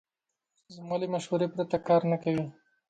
زما 0.75 0.95
له 1.01 1.07
مشورې 1.13 1.47
پرته 1.53 1.77
کار 1.87 2.01
نه 2.11 2.17
کوي. 2.23 2.45